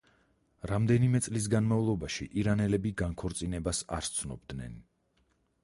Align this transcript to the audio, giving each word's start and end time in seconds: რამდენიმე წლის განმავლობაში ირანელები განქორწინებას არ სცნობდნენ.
რამდენიმე 0.69 1.21
წლის 1.25 1.49
განმავლობაში 1.55 2.27
ირანელები 2.43 2.95
განქორწინებას 3.03 3.85
არ 3.99 4.11
სცნობდნენ. 4.11 4.85